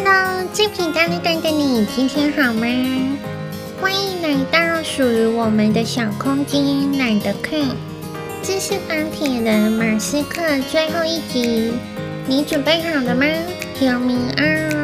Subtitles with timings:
[0.00, 2.66] Hello，最平淡的蛋的你，今天好吗？
[3.80, 7.58] 欢迎来到属于我们的小空间，懒得看。
[8.40, 10.40] 这是钢铁人马斯克
[10.70, 11.72] 最后一集，
[12.28, 13.26] 你准备好了吗
[13.80, 14.77] ？Hear me out。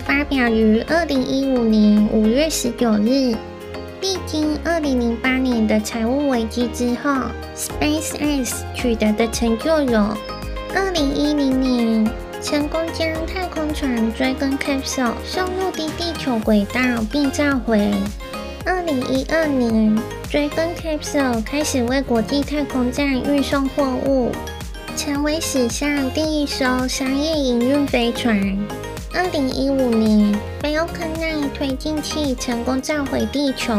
[0.00, 3.34] 发表于二零一五年五月十九日。
[4.00, 7.10] 历经二零零八年的财务危机之后
[7.56, 10.16] ，SpaceX 取得的成就有：
[10.72, 12.08] 二零一零年
[12.40, 17.92] 成功将太空船 Dragon Capsule 送入低地球轨道并召回；
[18.64, 19.98] 二零一二年
[20.30, 24.30] Dragon Capsule 开始为国际太空站运送货物，
[24.96, 28.56] 成为史上第一艘商业营运飞船。
[29.18, 33.74] 二零一五年，Falcon 9推进器成功召回地球。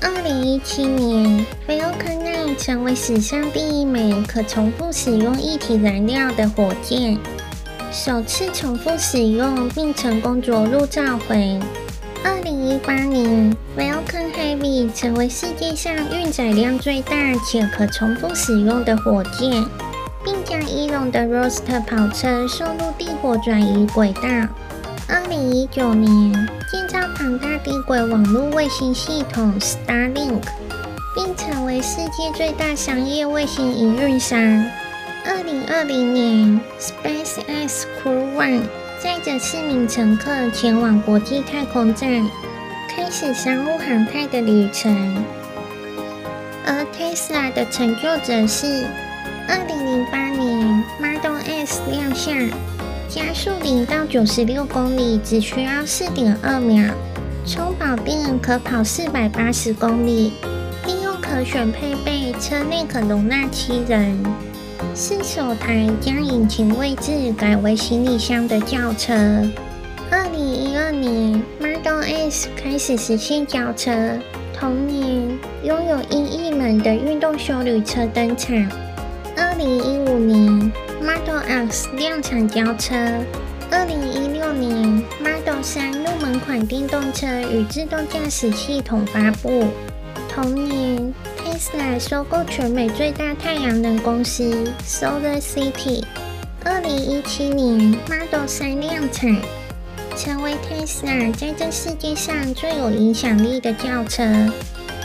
[0.00, 7.18] 二零一七年，Falcon 9成为史上第一枚可重复使用液体燃料的火箭，
[7.92, 11.60] 首次重复使用并成功着陆召回。
[12.24, 19.62] 二零一八年，Falcon Heavy 成为世界上运载量最大且可重复使用的火箭。
[20.54, 24.22] 并将伊隆的 Roaster 跑车送入地火转移轨道。
[25.08, 26.32] 二零一九年，
[26.70, 30.42] 建造庞大低轨网络卫星系统 Starlink，
[31.14, 34.38] 并成为世界最大商业卫星营运商。
[35.26, 38.62] 二零二零年，SpaceX Crew One
[39.02, 42.24] 载着四名乘客前往国际太空站，
[42.94, 45.24] 开始商务航太的旅程。
[46.64, 48.86] 而 Tesla 的成就则是。
[49.46, 52.34] 二零零八年，Model S 亮相，
[53.08, 56.90] 加速零到九十六公里只需要四点二秒，
[57.46, 60.32] 充饱电可跑四百八十公里，
[60.86, 64.18] 利用可选配备，车内可容纳七人，
[64.94, 69.12] 是首台将引擎位置改为行李箱的轿车。
[70.10, 73.92] 二零一二年，Model S 开始实现轿车，
[74.58, 78.66] 同年拥有音译门的运动休旅车登场。
[79.54, 81.38] 二零一五年，Model
[81.68, 82.96] X 量产交车。
[83.70, 89.68] 二零一六年，Model 3入门款电动车与自动驾驶系统发布。
[90.28, 96.02] 同年，Tesla 收购全美最大太阳能公司 Solar City。
[96.64, 99.36] 二零一七年，Model 3量产，
[100.16, 104.24] 成为 Tesla 在这世界上最有影响力的轿车。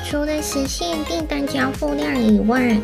[0.10, 2.76] 除了实现订单交付量以外，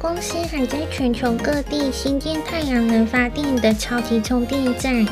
[0.00, 5.06] 公司还在全球各地新建太阳能发电的超级充电站。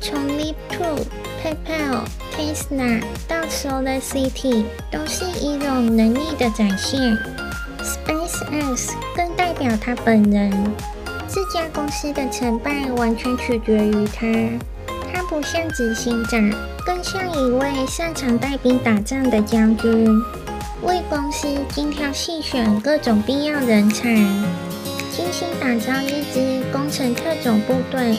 [0.00, 1.04] 从 Leap 2、
[1.40, 2.00] PayPal、
[2.36, 7.16] Tesla 到 Solar City，都是一种能力的展现。
[7.80, 10.50] SpaceX 更代表他本人，
[11.28, 14.26] 这家公司的成败完全取决于他。
[15.14, 16.50] 他不像执行长，
[16.84, 20.08] 更像一位擅长带兵打仗的将军。
[20.82, 24.14] 为公司精挑细选各种必要人才，
[25.10, 28.16] 精心打造一支工程特种部队。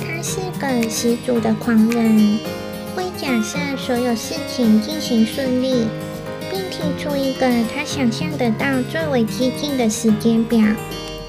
[0.00, 2.38] 他是个十足的狂人，
[2.94, 5.86] 会假设所有事情进行顺利，
[6.50, 10.60] 并提出一个他想象得到最为激进的时间表，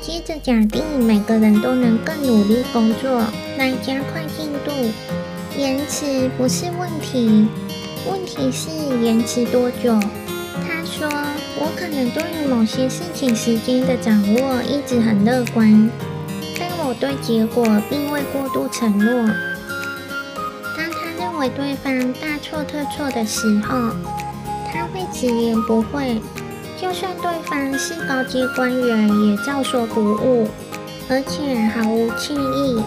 [0.01, 3.23] 接着假定每个人都能更努力工作
[3.57, 4.71] 来加快进度。
[5.57, 7.47] 延迟不是问题。
[8.07, 8.69] 问题是
[9.03, 9.99] 延迟多久？
[10.67, 11.07] 他说
[11.59, 15.89] ：“我可能对于某些事情时间的掌握一直很乐观，
[16.59, 19.27] 但我对结果并未过度承诺。
[20.77, 23.91] 当他认为对方大错特错的时候，
[24.71, 26.21] 他会直言不讳，
[26.79, 30.47] 就算对方是高级官员也照说不误，
[31.09, 32.83] 而且毫无歉意。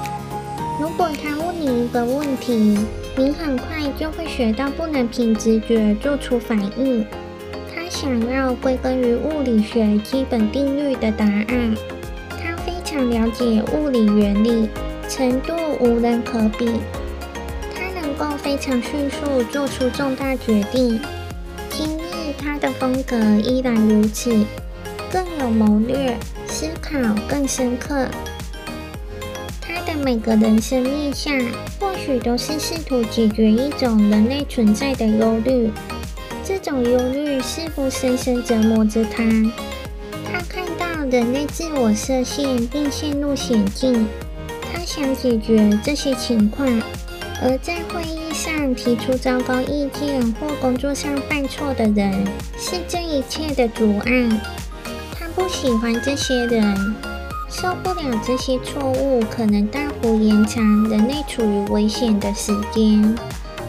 [0.80, 2.78] 如果他问你一个问题，”
[3.14, 3.66] 你很快
[3.98, 7.04] 就会学到不能凭直觉做出反应。
[7.74, 11.74] 他想要归根于物理学基本定律的答案。
[12.30, 14.68] 他非常了解物理原理，
[15.08, 16.72] 程度无人可比。
[17.74, 20.98] 他能够非常迅速做出重大决定。
[21.68, 24.44] 今日他的风格依然如此，
[25.10, 26.16] 更有谋略，
[26.46, 26.98] 思考
[27.28, 28.08] 更深刻。
[29.60, 31.38] 他的每个人生面向，
[32.04, 35.70] 许都是试图解决一种人类存在的忧虑。
[36.44, 39.22] 这种忧虑似乎深深折磨着他。
[40.24, 44.08] 他看到人类自我设限并陷入险境。
[44.72, 46.66] 他想解决这些情况，
[47.40, 52.26] 而在会议上提出糟糕意见或工作上犯错的人
[52.58, 54.28] 是这一切的阻碍。
[55.14, 56.94] 他不喜欢这些人，
[57.52, 63.14] 受不了这些错误可能大幅延长人类处于危险的时间，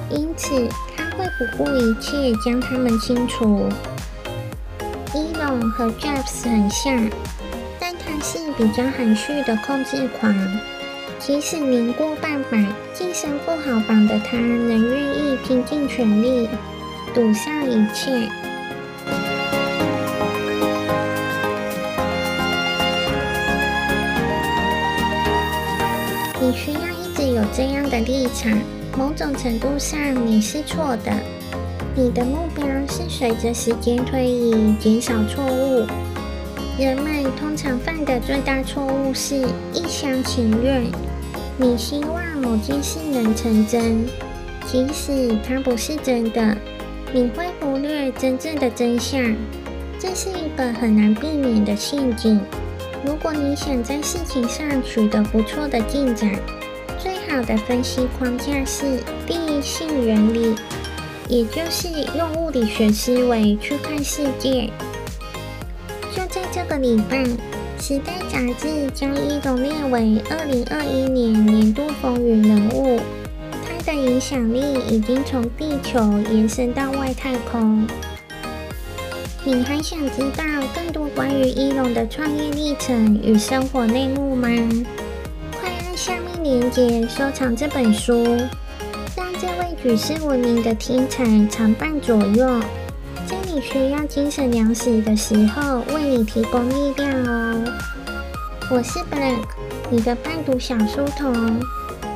[0.09, 3.67] 因此他会不顾一切将他们清除。
[5.13, 7.09] 伊隆和 Jobs 很像，
[7.77, 10.33] 但他是比较含蓄的控制狂。
[11.19, 16.47] 即使年过半百、精神不好榜的他，仍愿意拼尽全力，
[17.13, 18.29] 赌上一切。
[26.45, 28.51] 你需要一直有这样的立场，
[28.97, 29.97] 某种程度上
[30.27, 31.13] 你是错的。
[31.95, 35.85] 你的目标是随着时间推移减少错误。
[36.77, 39.37] 人们通常犯的最大错误是
[39.73, 40.83] 一厢情愿。
[41.55, 44.05] 你希望某件事能成真，
[44.65, 46.57] 即使它不是真的，
[47.13, 49.33] 你会忽略真正的真相。
[49.97, 52.37] 这是一个很难避免的陷阱。
[53.05, 56.31] 如果你想在事情上取得不错的进展，
[56.97, 60.55] 最好的分析框架是第一性原理。
[61.29, 64.69] 也就是用物理学思维去看世界。
[66.13, 67.23] 就在这个礼拜，
[67.79, 72.99] 《时代》杂志将伊隆列为二零二一年年度风云人物。
[73.65, 77.87] 他的影响力已经从地球延伸到外太空。
[79.45, 80.43] 你还想知道
[80.73, 84.47] 更多关于伊隆的创业历程与生活内幕吗？
[85.59, 88.23] 快按下面链接收藏这本书。
[89.17, 92.57] 让这位举世闻名的天才常伴左右，
[93.27, 97.65] 在你需要精神粮食的时候为你提供力量哦。
[98.71, 99.43] 我是 Black，
[99.89, 101.59] 你的伴读小书童，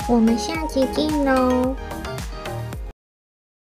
[0.07, 1.75] 我们下期见喽。